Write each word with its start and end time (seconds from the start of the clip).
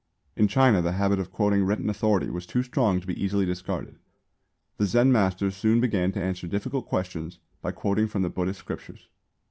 In 0.35 0.47
China 0.47 0.81
the 0.81 0.93
habit 0.93 1.19
of 1.19 1.31
quoting 1.31 1.63
written 1.63 1.87
authority 1.87 2.31
was 2.31 2.47
too 2.47 2.63
strong 2.63 2.99
to 2.99 3.05
be 3.05 3.23
easily 3.23 3.45
discarded. 3.45 3.99
The 4.77 4.87
Zen 4.87 5.11
masters 5.11 5.55
soon 5.55 5.79
began 5.79 6.11
to 6.13 6.19
answer 6.19 6.47
difficult 6.47 6.87
questions 6.87 7.37
by 7.61 7.69
quoting 7.71 8.07
from 8.07 8.23
the 8.23 8.29
Buddhist 8.31 8.61
Scriptures. 8.61 9.09